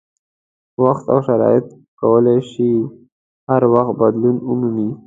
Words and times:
وخت 0.83 1.05
او 1.13 1.19
شرایط 1.27 1.65
کولای 1.99 2.39
شي 2.51 2.69
هر 3.49 3.61
وخت 3.73 3.93
بدلون 4.01 4.37
ومومي. 4.49 4.89